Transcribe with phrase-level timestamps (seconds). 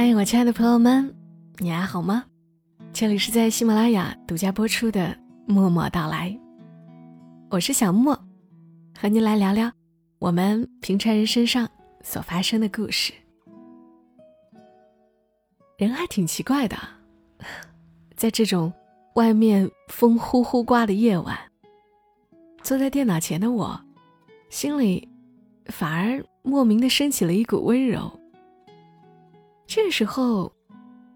[0.00, 1.12] 嗨，我亲爱的朋友们，
[1.56, 2.24] 你还好吗？
[2.92, 5.06] 这里是在喜马拉雅独家播出的
[5.52, 6.30] 《默默到来》，
[7.50, 8.16] 我是小莫，
[8.96, 9.68] 和您来聊聊
[10.20, 11.68] 我们平常人身上
[12.04, 13.12] 所发生的故事。
[15.78, 16.76] 人还挺奇怪的，
[18.14, 18.72] 在这种
[19.16, 21.36] 外面风呼呼刮的夜晚，
[22.62, 23.80] 坐在电脑前的我，
[24.48, 25.08] 心里
[25.66, 28.08] 反而莫名的升起了一股温柔。
[29.68, 30.50] 这时候，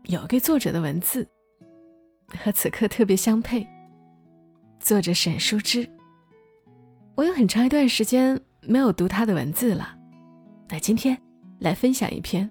[0.04, 1.26] 有个作者的文字
[2.28, 3.66] 和此刻特别相配。
[4.78, 5.88] 作者沈淑之，
[7.14, 9.96] 我有很长一段时间没有读他的文字了，
[10.68, 11.18] 那今天
[11.60, 12.48] 来分享一篇，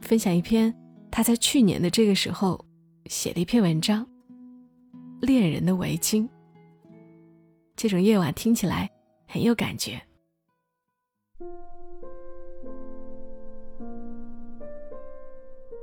[0.00, 0.74] 分享一篇
[1.10, 2.64] 他在去年的这个时候
[3.04, 4.02] 写的一篇文章
[5.20, 6.22] 《恋人的围巾》。
[7.76, 8.90] 这种夜晚听起来
[9.28, 10.00] 很有感觉。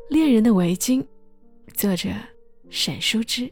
[0.09, 1.05] 恋人的围巾，
[1.73, 2.09] 作者
[2.69, 3.51] 沈淑之。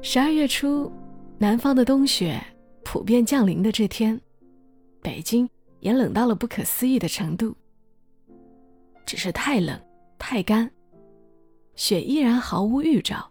[0.00, 0.92] 十二月初，
[1.36, 2.40] 南方的冬雪
[2.84, 4.20] 普遍降临的这天，
[5.02, 5.48] 北京
[5.80, 7.52] 也冷到了不可思议的程度。
[9.04, 9.76] 只是太冷
[10.18, 10.70] 太干，
[11.74, 13.28] 雪依然毫无预兆。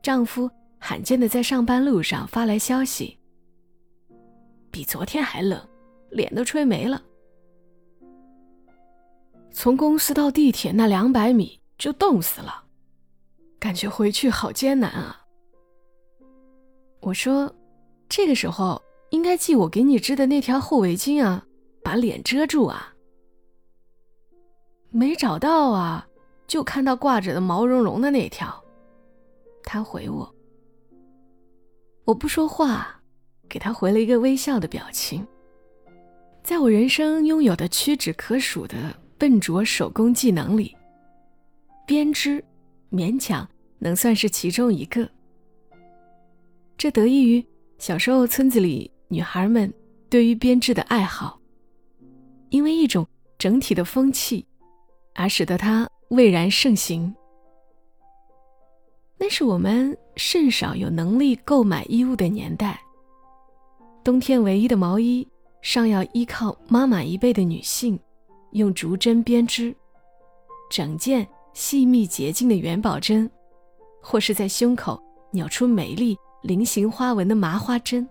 [0.00, 0.48] 丈夫
[0.78, 3.18] 罕见的在上班路上发来消息
[4.70, 5.60] ：“比昨天还冷，
[6.10, 7.02] 脸都吹没了。”
[9.52, 12.64] 从公司到地铁那两百米就冻死了，
[13.58, 15.26] 感觉回去好艰难啊。
[17.00, 17.54] 我说，
[18.08, 21.44] 这个时候应该系我给你织的那条厚围巾啊，
[21.82, 22.94] 把脸遮住啊。
[24.90, 26.06] 没找到啊，
[26.46, 28.62] 就看到挂着的毛茸茸的那条。
[29.62, 30.34] 他回我，
[32.04, 33.00] 我不说话，
[33.48, 35.26] 给他回了一个微笑的表情。
[36.42, 38.76] 在我人生拥有的屈指可数的。
[39.20, 40.74] 笨拙手工技能里，
[41.86, 42.42] 编织
[42.90, 43.46] 勉强
[43.78, 45.06] 能算是其中一个。
[46.78, 49.70] 这得益于小时候村子里女孩们
[50.08, 51.38] 对于编织的爱好，
[52.48, 54.42] 因为一种整体的风气，
[55.14, 57.14] 而使得它蔚然盛行。
[59.18, 62.80] 那是我们甚少有能力购买衣物的年代，
[64.02, 65.28] 冬天唯一的毛衣
[65.60, 68.00] 尚要依靠妈妈一辈的女性。
[68.52, 69.74] 用竹针编织，
[70.70, 73.30] 整件细密洁净的元宝针，
[74.00, 75.00] 或是在胸口
[75.30, 78.08] 扭出美丽菱形花纹的麻花针。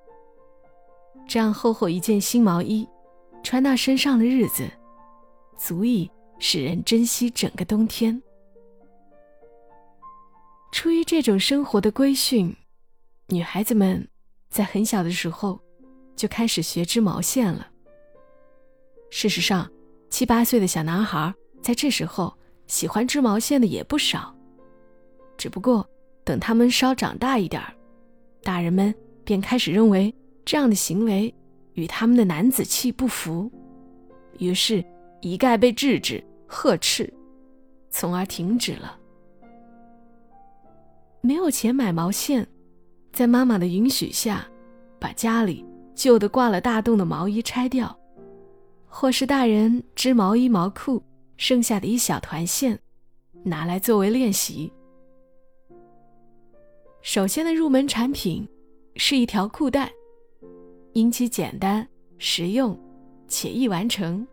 [1.27, 2.87] 这样厚厚一件新毛衣，
[3.43, 4.67] 穿到身上的日子，
[5.57, 8.21] 足以使人珍惜整个冬天。
[10.71, 12.55] 出于这种生活的规训，
[13.27, 14.07] 女孩子们
[14.49, 15.59] 在很小的时候
[16.15, 17.67] 就开始学织毛线了。
[19.11, 19.69] 事实上，
[20.09, 22.33] 七八岁的小男孩在这时候
[22.67, 24.35] 喜欢织毛线的也不少，
[25.37, 25.87] 只不过
[26.23, 27.73] 等他们稍长大一点儿，
[28.43, 28.93] 大人们
[29.23, 31.33] 便开始认为这样的行为
[31.73, 33.51] 与他们的男子气不符，
[34.37, 34.83] 于是，
[35.21, 37.11] 一概被制止、呵斥，
[37.89, 38.97] 从而停止了。
[41.21, 42.47] 没有钱买毛线，
[43.11, 44.47] 在妈妈的允许下，
[44.99, 47.98] 把家里旧的挂了大洞的毛衣拆掉。
[48.89, 51.01] 或是大人织毛衣毛裤
[51.37, 52.77] 剩下的一小团线，
[53.43, 54.69] 拿来作为练习。
[57.01, 58.45] 首先的入门产品
[58.95, 59.89] 是一条裤带，
[60.93, 62.77] 因其简单实用
[63.27, 64.27] 且易完成。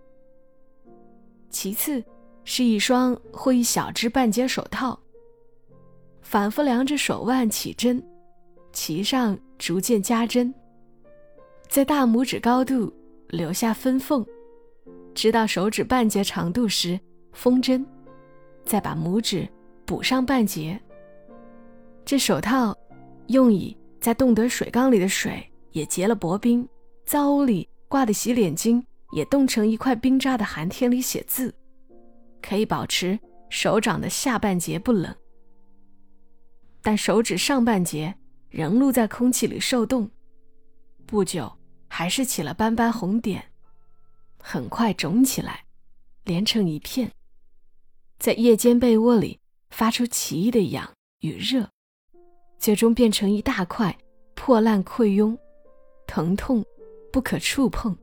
[1.50, 2.02] 其次
[2.42, 4.98] 是一双或一小只半截手套，
[6.22, 8.02] 反复量着手腕起针，
[8.72, 10.52] 其上逐渐加针，
[11.68, 12.92] 在大拇指高度
[13.28, 14.26] 留下分缝。
[15.16, 17.00] 直到手指半截长度时
[17.32, 17.84] 封针，
[18.66, 19.48] 再把拇指
[19.86, 20.78] 补上半截。
[22.04, 22.76] 这手套
[23.28, 26.68] 用以在冻得水缸里的水也结了薄冰，
[27.06, 31.52] 灶屋里挂的洗脸巾也冻成一块冰渣的寒天里写字，
[32.42, 35.16] 可以保持手掌的下半截不冷，
[36.82, 38.14] 但手指上半截
[38.50, 40.10] 仍露在空气里受冻，
[41.06, 41.50] 不久
[41.88, 43.42] 还是起了斑斑红点。
[44.48, 45.64] 很快肿起来，
[46.22, 47.10] 连成一片，
[48.16, 49.40] 在夜间被窝里
[49.70, 50.88] 发出奇异的痒
[51.18, 51.68] 与热，
[52.56, 53.98] 最终变成一大块
[54.36, 55.36] 破烂溃痈，
[56.06, 56.64] 疼痛
[57.12, 57.98] 不可触碰。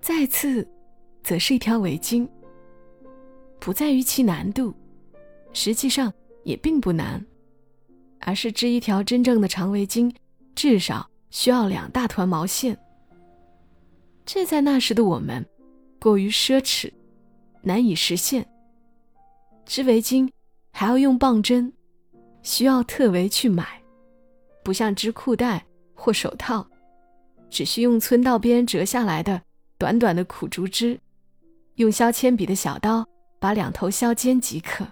[0.00, 0.66] 再次，
[1.22, 2.26] 则是一条围巾，
[3.60, 4.74] 不在于其难度，
[5.52, 6.10] 实际上
[6.44, 7.22] 也并不难，
[8.20, 10.10] 而是织一条真正的长围巾，
[10.54, 12.74] 至少需要两大团毛线。
[14.26, 15.46] 这在那时的我们，
[16.00, 16.92] 过于奢侈，
[17.62, 18.44] 难以实现。
[19.64, 20.28] 织围巾
[20.72, 21.72] 还要用棒针，
[22.42, 23.80] 需要特为去买，
[24.64, 25.64] 不像织裤带
[25.94, 26.66] 或手套，
[27.48, 29.40] 只需用村道边折下来的
[29.78, 30.98] 短短的苦竹枝，
[31.76, 33.06] 用削铅笔的小刀
[33.38, 34.84] 把两头削尖即可。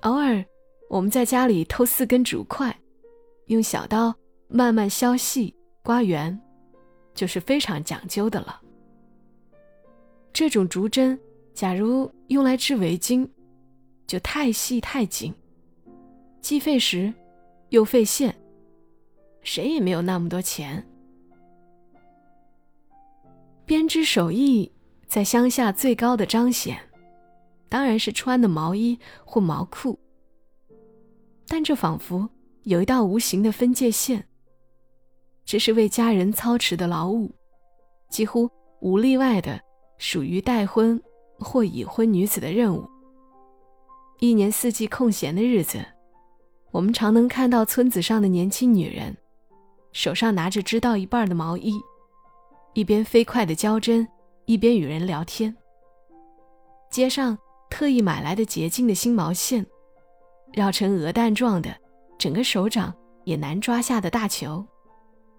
[0.00, 0.42] 偶尔，
[0.88, 2.74] 我们在家里偷四根竹块，
[3.46, 4.14] 用小刀
[4.48, 6.38] 慢慢削细、刮圆，
[7.14, 8.60] 就是非常讲究的了。
[10.32, 11.18] 这种竹针，
[11.54, 13.28] 假如用来织围巾，
[14.06, 15.32] 就太细太紧，
[16.40, 17.12] 既费时，
[17.68, 18.34] 又费线，
[19.42, 20.84] 谁也没有那么多钱。
[23.64, 24.70] 编织手艺
[25.06, 26.78] 在乡下最高的彰显。
[27.66, 29.98] 当然是穿的毛衣或毛裤，
[31.48, 32.28] 但这仿佛
[32.62, 34.28] 有一道无形的分界线。
[35.44, 37.34] 这是为家人操持的劳务，
[38.08, 38.50] 几乎
[38.80, 39.60] 无例外的
[39.98, 41.00] 属于待婚
[41.38, 42.88] 或已婚女子的任务。
[44.20, 45.84] 一年四季空闲的日子，
[46.70, 49.16] 我们常能看到村子上的年轻女人，
[49.92, 51.74] 手上拿着织到一半的毛衣，
[52.72, 54.08] 一边飞快的交针，
[54.46, 55.56] 一边与人聊天。
[56.90, 57.38] 街上。
[57.70, 59.66] 特意买来的洁净的新毛线，
[60.52, 61.76] 绕成鹅蛋状的，
[62.16, 62.94] 整个手掌
[63.24, 64.64] 也难抓下的大球，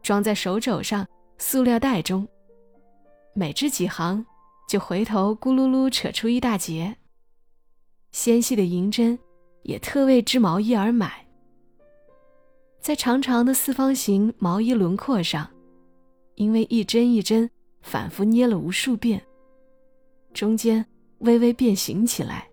[0.06, 1.08] 装在手肘上
[1.40, 2.28] 塑料袋中。
[3.34, 4.24] 每织几行，
[4.70, 6.96] 就回头咕噜噜扯出一大截。
[8.12, 9.18] 纤细的银针，
[9.64, 11.26] 也特为织毛衣而买。
[12.80, 15.50] 在长长的四方形毛衣轮廓上，
[16.36, 17.50] 因为一针一针
[17.82, 19.20] 反复捏了无数遍，
[20.36, 20.86] 中间。
[21.20, 22.46] 微微变形起来。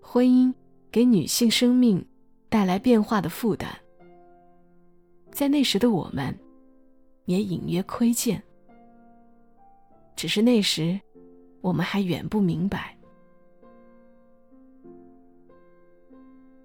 [0.00, 0.52] 婚姻
[0.90, 2.04] 给女性生命
[2.48, 3.68] 带来变化的负担，
[5.38, 6.36] 在那时的我们，
[7.26, 8.42] 也隐约窥见。
[10.16, 11.00] 只是那时，
[11.60, 12.98] 我们还远不明白。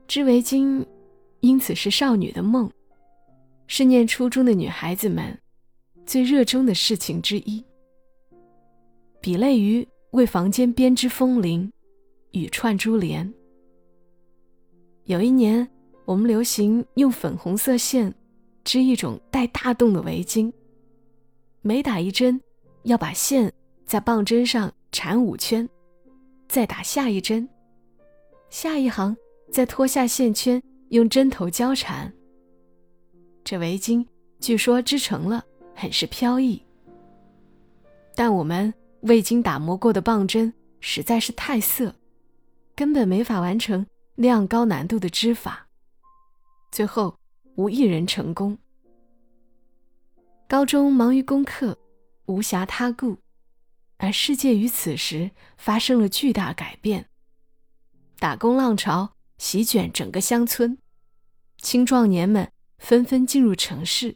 [0.07, 0.83] 织围巾，
[1.41, 2.67] 因此是少女的梦，
[3.67, 5.39] 是念初中的女孩子们
[6.03, 7.63] 最热衷的事情之一。
[9.21, 11.71] 比类于为房间编织风铃
[12.31, 13.31] 与串珠帘。
[15.03, 15.69] 有一年，
[16.05, 18.11] 我们流行用粉红色线
[18.63, 20.51] 织一种带大洞的围巾。
[21.61, 22.39] 每打一针，
[22.83, 23.51] 要把线
[23.85, 25.67] 在棒针上缠五圈，
[26.47, 27.47] 再打下一针，
[28.49, 29.15] 下一行
[29.51, 32.11] 再脱下线圈，用针头交缠。
[33.43, 34.05] 这围巾
[34.39, 35.43] 据说织成了，
[35.75, 36.61] 很是飘逸。
[38.15, 38.73] 但我们。
[39.03, 41.93] 未经打磨过的棒针实在是太涩，
[42.73, 43.85] 根本没法完成
[44.15, 45.67] 那样高难度的织法。
[46.71, 47.13] 最后
[47.55, 48.57] 无一人成功。
[50.47, 51.77] 高中忙于功课，
[52.25, 53.17] 无暇他顾，
[53.97, 57.09] 而世界于此时发生了巨大改变。
[58.19, 60.77] 打工浪潮席卷整个乡村，
[61.57, 64.15] 青壮年们纷纷进入城市，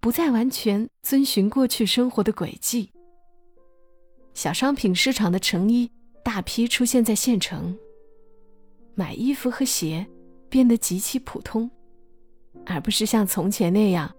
[0.00, 2.90] 不再完全遵循过去生活的轨迹。
[4.32, 5.90] 小商品市场的成衣
[6.24, 7.76] 大批出现在县城。
[8.94, 10.06] 买衣服和鞋
[10.48, 11.70] 变得极其普通，
[12.66, 14.12] 而不是像从前那样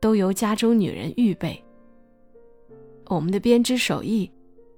[0.00, 1.62] 都由家中女人预备。
[3.06, 4.30] 我们的编织手艺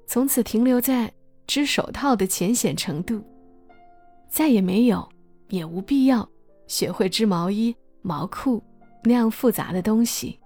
[0.06, 1.12] 从此停留在
[1.46, 3.22] 织手套的浅显程度，
[4.28, 5.08] 再也没有，
[5.48, 6.28] 也无必要
[6.66, 8.62] 学会织毛衣、毛裤
[9.04, 10.38] 那样复杂的东西。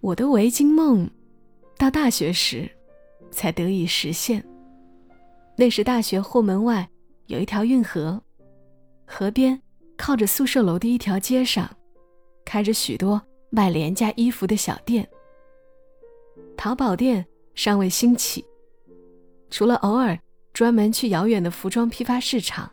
[0.00, 1.08] 我的围巾梦。
[1.76, 2.68] 到大学时，
[3.30, 4.44] 才得以实现。
[5.54, 6.88] 那时大学后门外
[7.26, 8.20] 有一条运河，
[9.06, 9.62] 河边
[9.98, 11.68] 靠着宿舍楼的一条街上，
[12.46, 15.06] 开着许多卖廉价衣服的小店。
[16.56, 18.42] 淘宝店尚未兴起，
[19.50, 20.18] 除了偶尔
[20.54, 22.70] 专门去遥远的服装批发市场，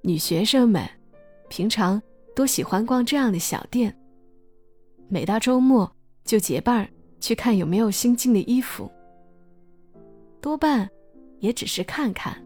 [0.00, 0.88] 女学生们
[1.50, 2.00] 平常
[2.34, 3.94] 都喜欢逛这样的小店。
[5.08, 6.88] 每到周末就结伴儿。
[7.20, 8.88] 去看有没有新进的衣服，
[10.40, 10.88] 多半
[11.40, 12.40] 也只是看看。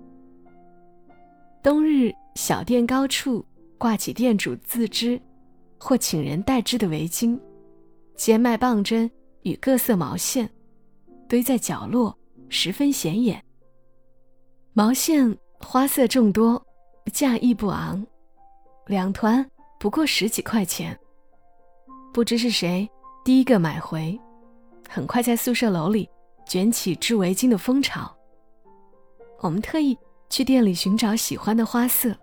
[1.63, 3.45] 冬日，小店高处
[3.83, 5.21] 挂起店主自织
[5.77, 7.37] 或请人代织的围巾，
[8.15, 9.11] 兼卖棒针
[9.43, 10.49] 与各色毛线，
[11.29, 12.17] 堆在角落，
[12.49, 13.43] 十分显眼。
[14.73, 16.65] 毛线花色众多，
[17.13, 18.07] 价亦不昂，
[18.87, 19.45] 两团
[19.81, 20.97] 不过十几块钱。
[22.13, 22.89] 不知是谁
[23.25, 24.17] 第一个买回。
[24.89, 26.09] 很快在宿舍楼里
[26.47, 28.17] 卷起织围巾的风潮。
[29.41, 29.99] 我们特意
[30.31, 32.17] 去店里寻找喜欢的花色，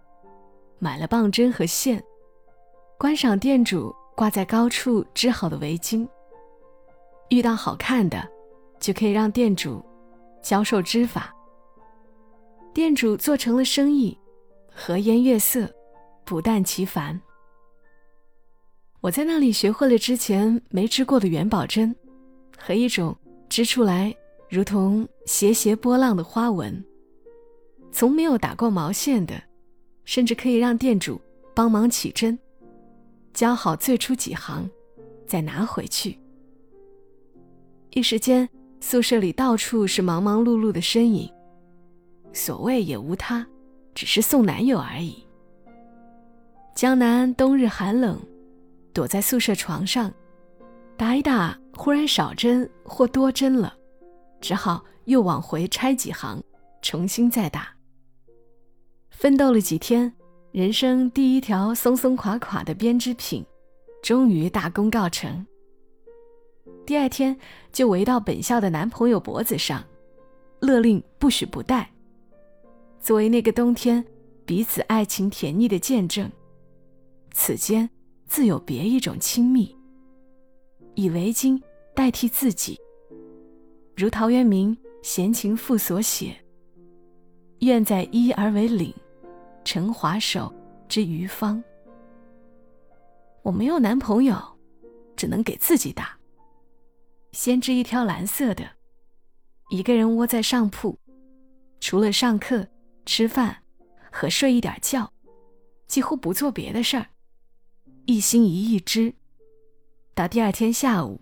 [0.79, 2.03] 买了棒针和线，
[2.97, 6.07] 观赏店主挂在高处织好的围巾，
[7.29, 8.27] 遇到好看的，
[8.79, 9.83] 就可以让店主
[10.41, 11.33] 教授织法。
[12.73, 14.17] 店主做成了生意，
[14.73, 15.69] 和颜悦色，
[16.23, 17.19] 不厌其烦。
[19.01, 21.95] 我在那里学会了之前没织过的元宝针，
[22.57, 23.15] 和一种
[23.49, 24.15] 织出来
[24.49, 26.83] 如同斜斜波浪的花纹。
[27.91, 29.41] 从没有打过毛线的，
[30.09, 31.21] 甚至可以让店主
[31.53, 32.35] 帮忙起针，
[33.31, 34.67] 教好最初几行，
[35.27, 36.17] 再拿回去。
[37.91, 38.49] 一时间，
[38.81, 41.31] 宿舍里到处是忙忙碌碌的身影。
[42.33, 43.45] 所谓也无他，
[43.93, 45.23] 只是送男友而已。
[46.73, 48.19] 江南冬日寒冷，
[48.91, 50.11] 躲在宿舍床上，
[50.97, 53.71] 打一打，忽然少针或多针了，
[54.41, 56.43] 只好又往回拆几行，
[56.81, 57.78] 重新再打。
[59.19, 60.13] 奋斗了几天，
[60.53, 63.45] 人生第一条松松垮垮的编织品，
[64.01, 65.45] 终于大功告成。
[66.85, 67.37] 第二天
[67.69, 69.83] 就围到本校的男朋友脖子上，
[70.61, 71.91] 勒令不许不戴。
[73.01, 74.01] 作为那个冬天
[74.45, 76.31] 彼此爱情甜蜜的见证，
[77.33, 77.89] 此间
[78.25, 79.75] 自有别一种亲密。
[80.95, 81.61] 以围巾
[81.93, 82.79] 代替自己，
[83.97, 84.73] 如陶渊明
[85.03, 86.33] 《闲情赋》所写
[87.59, 88.93] ：“愿在衣而为领，
[89.63, 90.53] 成华首
[90.87, 91.63] 之余芳。”
[93.43, 94.35] 我没有男朋友，
[95.15, 96.17] 只能给自己打。
[97.31, 98.69] 先织一条蓝色的，
[99.69, 100.97] 一个人窝在上铺，
[101.79, 102.67] 除了上课。
[103.05, 103.63] 吃饭
[104.11, 105.11] 和睡一点觉，
[105.87, 107.07] 几乎不做别的事儿，
[108.05, 109.15] 一心一意织。
[110.13, 111.19] 到第二天下午，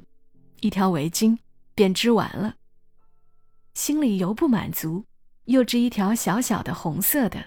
[0.60, 1.38] 一条围巾
[1.74, 2.56] 便织完了。
[3.74, 5.06] 心里犹不满足，
[5.46, 7.42] 又织一条小小的红色的，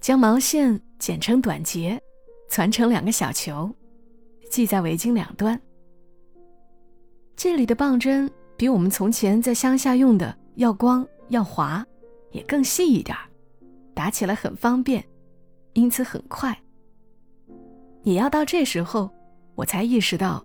[0.00, 2.00] 将毛线剪成短结，
[2.48, 3.70] 攒成两个小球，
[4.50, 5.60] 系在围巾两端。
[7.36, 11.84] 这里的棒针比我们从前在乡下用的要光要滑。
[12.32, 13.16] 也更细一点
[13.92, 15.04] 打起来很方便，
[15.72, 16.56] 因此很快。
[18.04, 19.10] 也要到这时候，
[19.56, 20.40] 我才意识到，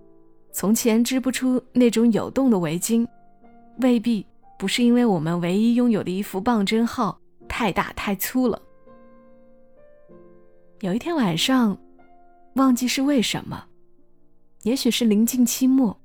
[0.52, 3.08] 从前织不出那种有洞的围巾，
[3.82, 4.26] 未必
[4.58, 8.60] 不是因为我们唯一拥有的一幅棒针号太大太粗了。
[10.82, 11.78] 有一天晚上，
[12.56, 13.66] 忘记是为什么，
[14.64, 15.98] 也许是临近期末，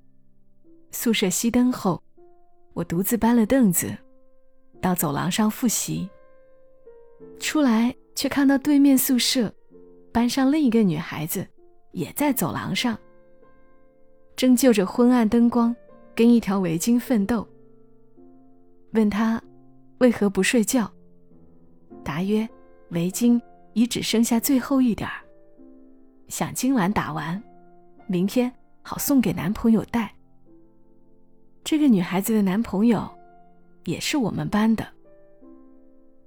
[0.93, 2.00] 宿舍熄灯后，
[2.73, 3.97] 我独自搬了凳子。
[4.81, 6.09] 到走廊上复习，
[7.39, 9.53] 出来却看到对面宿舍
[10.11, 11.47] 班上另一个女孩子
[11.93, 12.97] 也在走廊上，
[14.37, 15.75] 正就着昏暗灯光
[16.15, 17.47] 跟一条围巾奋斗。
[18.93, 19.43] 问她
[19.99, 20.91] 为何不睡觉，
[22.03, 22.49] 答曰：
[22.91, 23.39] 围巾
[23.73, 25.25] 已只剩下最后一点儿，
[26.29, 27.43] 想今晚打完，
[28.07, 30.15] 明天好送给男朋友戴。
[31.62, 33.09] 这个女孩子的男朋友。
[33.85, 34.87] 也是我们班的，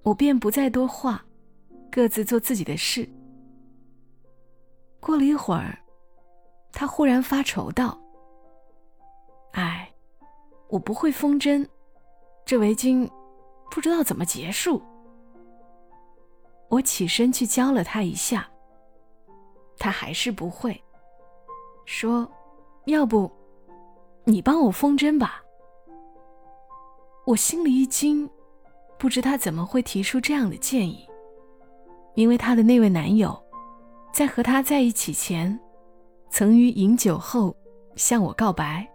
[0.01, 1.23] 我便不再多话，
[1.91, 3.07] 各自做自己的事。
[4.99, 5.77] 过了一会儿，
[6.71, 7.95] 他忽然发愁道
[9.53, 9.87] ：“哎，
[10.67, 11.65] 我不会缝针，
[12.43, 13.07] 这围巾
[13.69, 14.81] 不知道怎么结束。”
[16.73, 18.49] 我起身去教了他一下，
[19.77, 20.83] 他还是不会，
[21.85, 22.27] 说
[22.85, 23.31] ：“要不
[24.23, 25.43] 你帮我缝针吧。”
[27.27, 28.27] 我心里一惊，
[28.97, 31.07] 不知他怎么会提出这样的建议。
[32.15, 33.39] 因为他的那位男友，
[34.11, 35.59] 在和他在一起前，
[36.31, 37.55] 曾于饮酒后
[37.95, 38.87] 向我告白，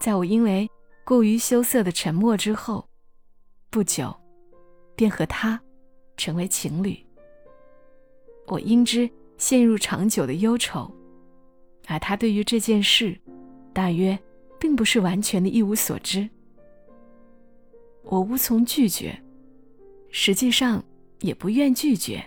[0.00, 0.70] 在我因为
[1.04, 2.88] 过于羞涩的沉默之后，
[3.68, 4.14] 不久，
[4.94, 5.60] 便和他
[6.16, 6.98] 成为情侣。
[8.46, 10.90] 我因之陷入长久的忧愁，
[11.86, 13.18] 而他对于这件事，
[13.72, 14.18] 大约
[14.58, 16.28] 并不是完全的一无所知。
[18.02, 19.18] 我无从拒绝，
[20.10, 20.84] 实际上
[21.20, 22.22] 也不愿拒绝，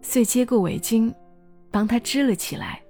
[0.00, 1.14] 遂接过围巾，
[1.70, 2.82] 帮他织了起来。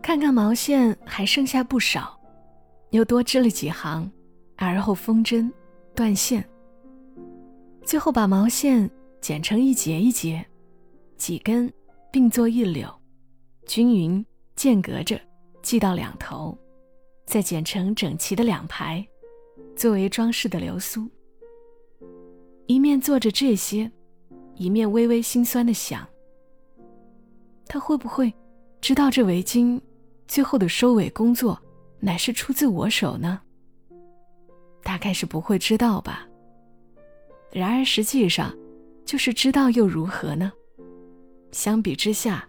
[0.00, 2.18] 看看毛线还剩下不少，
[2.90, 4.10] 又多织了几行，
[4.56, 5.52] 而后封针、
[5.94, 6.42] 断线，
[7.84, 10.44] 最后把毛线剪成一节一节，
[11.16, 11.72] 几根
[12.10, 12.92] 并作一绺，
[13.66, 14.24] 均匀
[14.56, 15.20] 间隔着
[15.62, 16.56] 系到两头，
[17.26, 19.06] 再剪成整齐的两排。
[19.74, 21.08] 作为装饰的流苏，
[22.66, 23.90] 一面做着这些，
[24.54, 26.06] 一面微微心酸的想：
[27.66, 28.32] 他会不会
[28.80, 29.80] 知道这围巾
[30.28, 31.58] 最后的收尾工作
[32.00, 33.40] 乃是出自我手呢？
[34.82, 36.28] 大概是不会知道吧。
[37.52, 38.54] 然而实际上，
[39.04, 40.50] 就是知道又如何呢？
[41.52, 42.48] 相比之下，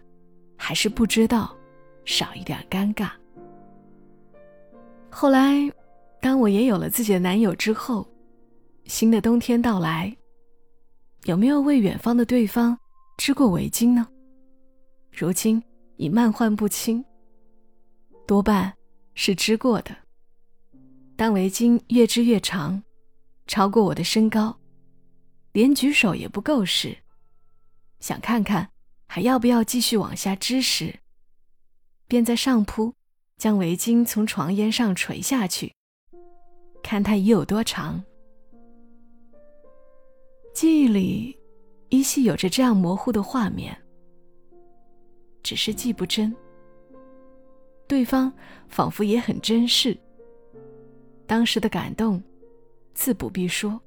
[0.56, 1.54] 还是不知道
[2.06, 3.10] 少一点尴尬。
[5.10, 5.70] 后来，
[6.20, 8.08] 当我也有了自己的男友之后，
[8.86, 10.16] 新的冬天到来，
[11.24, 12.76] 有没有为远方的对方
[13.18, 14.08] 织过围巾呢？
[15.12, 15.62] 如今
[15.96, 17.04] 已漫幻不清。
[18.26, 18.72] 多半
[19.14, 19.94] 是织过的。
[21.14, 22.82] 当围巾越织越长，
[23.46, 24.58] 超过我的身高，
[25.54, 26.98] 连举手也不够时，
[28.00, 28.68] 想看看
[29.06, 31.00] 还要不要继续往下织时，
[32.06, 32.94] 便在上铺。
[33.36, 35.74] 将围巾从床沿上垂下去，
[36.84, 38.02] 看它已有多长。
[40.54, 41.36] 记忆里
[41.88, 43.76] 依稀有着这样模糊的画面，
[45.42, 46.34] 只是记不真。
[47.88, 48.32] 对方
[48.68, 49.98] 仿佛也很珍视，
[51.26, 52.22] 当时的感动，
[52.94, 53.78] 自不必说。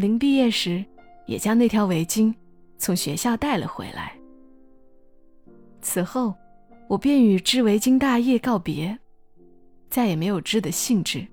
[0.00, 0.84] 临毕业时，
[1.26, 2.34] 也将那条围巾
[2.78, 4.16] 从学校带了回来。
[5.82, 6.34] 此后。
[6.88, 8.98] 我便与织围巾大业告别，
[9.88, 11.24] 再也没有织的兴致。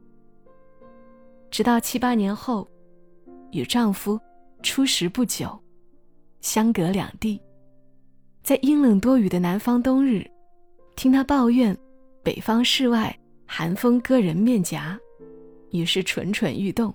[1.49, 2.67] 直到七八年后，
[3.51, 4.19] 与丈夫
[4.61, 5.59] 初识不久，
[6.41, 7.41] 相隔两地，
[8.43, 10.29] 在阴冷多雨的南方冬日，
[10.95, 11.75] 听他抱怨
[12.21, 14.95] 北方室外寒风割人面颊，
[15.71, 16.93] 于是蠢蠢欲动，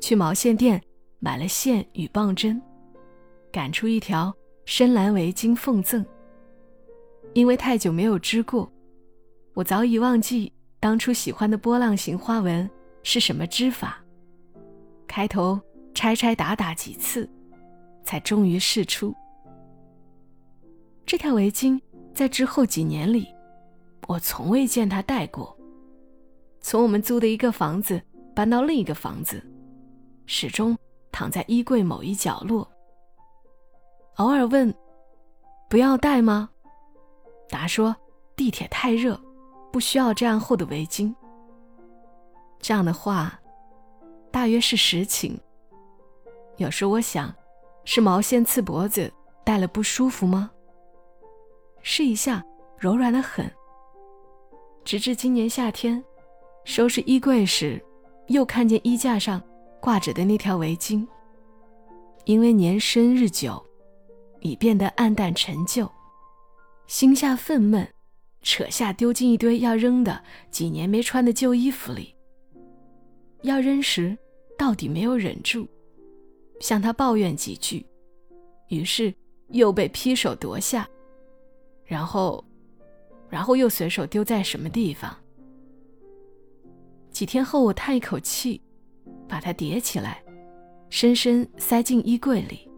[0.00, 0.80] 去毛线店
[1.18, 2.60] 买了线与棒针，
[3.50, 4.34] 赶出一条
[4.64, 6.04] 深蓝围巾奉赠。
[7.32, 8.70] 因为太久没有织过，
[9.54, 12.68] 我早已忘记当初喜欢的波浪形花纹
[13.02, 13.98] 是什么织法。
[15.06, 15.60] 开头
[15.94, 17.28] 拆拆打打几次，
[18.04, 19.14] 才终于试出。
[21.06, 21.80] 这条围巾
[22.12, 23.26] 在之后几年里，
[24.06, 25.56] 我从未见他戴过。
[26.60, 28.00] 从我们租的一个房子
[28.34, 29.42] 搬到另一个房子，
[30.26, 30.76] 始终
[31.12, 32.68] 躺在衣柜某一角落。
[34.16, 34.72] 偶尔问
[35.68, 36.48] ：“不要带吗？”
[37.48, 37.94] 答说
[38.36, 39.20] ：“地铁太热，
[39.72, 41.14] 不需要这样厚的围巾。”
[42.60, 43.38] 这样的话，
[44.30, 45.38] 大约是实情。
[46.56, 47.34] 有时我想，
[47.84, 49.12] 是毛线刺脖子，
[49.44, 50.50] 戴了不舒服吗？
[51.82, 52.42] 试一下，
[52.78, 53.50] 柔软的很。
[54.84, 56.02] 直至今年夏天，
[56.64, 57.84] 收拾衣柜时，
[58.28, 59.42] 又看见衣架上
[59.84, 61.06] 挂着的那条围巾，
[62.24, 63.62] 因为年深日久，
[64.40, 65.86] 已变得暗淡陈旧。
[66.86, 67.86] 心下愤懑，
[68.40, 72.14] 扯下丢进一堆要扔的几年没穿的旧衣服里。
[73.42, 74.16] 要扔时，
[74.56, 75.68] 到底没有忍住，
[76.60, 77.84] 向他抱怨几句，
[78.68, 79.14] 于是
[79.48, 80.88] 又被劈手夺下，
[81.84, 82.42] 然后，
[83.28, 85.14] 然后又随手丢在什么地方。
[87.10, 88.58] 几天后，我叹一口气，
[89.34, 90.22] 把它叠起来，
[90.90, 92.70] 深深塞进衣柜里。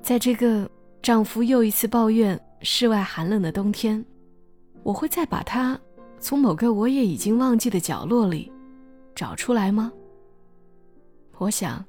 [0.00, 0.70] 在这个
[1.02, 2.40] 丈夫又一次抱怨。
[2.64, 4.04] 室外寒冷的冬天，
[4.84, 5.76] 我会再把它
[6.20, 8.52] 从某个我也已经忘记的角落里
[9.16, 9.92] 找出来吗？
[11.38, 11.84] 我想，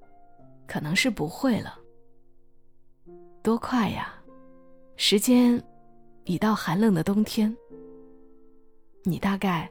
[0.66, 1.78] 可能是不会了。
[3.44, 4.16] 多快呀！
[4.98, 5.64] 时间
[6.24, 7.56] 已到寒冷的冬天，
[9.04, 9.70] 你大概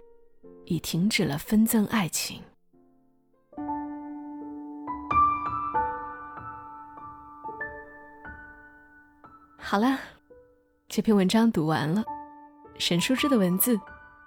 [0.67, 2.41] 已停止了分赠爱情。
[9.65, 9.99] 好了。
[10.89, 12.05] 这篇文章读完了，
[12.79, 13.81] 沈淑之的文字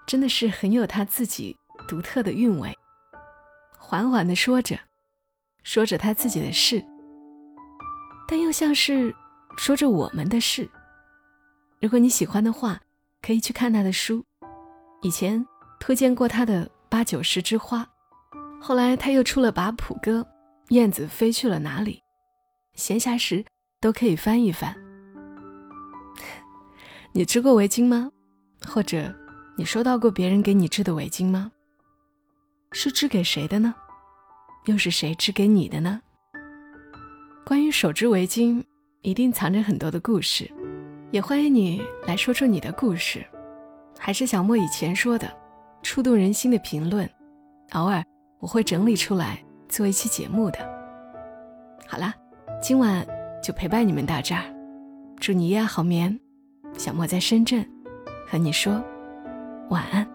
[0.07, 1.55] 真的是很有他自己
[1.87, 2.73] 独特的韵味，
[3.77, 4.79] 缓缓的说着，
[5.61, 6.83] 说着他自己的事，
[8.27, 9.13] 但又像是
[9.57, 10.67] 说着我们的事。
[11.79, 12.81] 如果你喜欢的话，
[13.21, 14.23] 可以去看他的书，
[15.03, 15.45] 以前
[15.79, 17.87] 推荐过他的《八九十枝花》，
[18.59, 20.21] 后来他又出了把谱歌
[20.73, 22.01] 《燕子飞去了哪里》，
[22.81, 23.45] 闲暇时
[23.79, 24.75] 都可以翻一翻。
[27.17, 28.11] 你织过围巾吗？
[28.67, 29.09] 或者，
[29.55, 31.49] 你收到过别人给你织的围巾吗？
[32.73, 33.73] 是织给谁的呢？
[34.65, 36.01] 又是谁织给你的呢？
[37.45, 38.61] 关于手织围巾，
[39.01, 40.51] 一定藏着很多的故事，
[41.11, 43.25] 也欢迎你来说说你的故事。
[43.97, 45.33] 还是小莫以前说的，
[45.83, 47.09] 触动人心的评论，
[47.71, 48.03] 偶尔
[48.39, 50.59] 我会整理出来做一期节目的。
[51.87, 52.13] 好啦，
[52.61, 53.07] 今晚
[53.41, 54.43] 就陪伴你们到这儿，
[55.17, 56.19] 祝你一夜好眠。
[56.77, 57.67] 小莫在深圳，
[58.27, 58.83] 和你说
[59.69, 60.05] 晚安。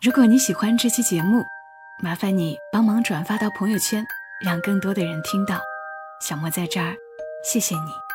[0.00, 1.44] 如果你喜欢这期节目，
[2.02, 4.04] 麻烦你帮忙转发到朋友圈。
[4.44, 5.60] 让更多的人听到，
[6.20, 6.94] 小莫在这儿，
[7.44, 8.07] 谢谢你。